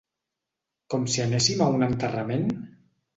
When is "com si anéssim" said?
0.93-1.61